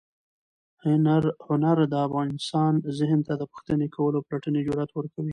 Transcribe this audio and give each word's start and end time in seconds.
هنر 1.47 1.77
د 1.93 1.95
انسان 2.27 2.73
ذهن 2.99 3.19
ته 3.27 3.33
د 3.41 3.43
پوښتنې 3.51 3.87
کولو 3.95 4.17
او 4.19 4.25
پلټنې 4.27 4.61
جرات 4.67 4.89
ورکوي. 4.93 5.29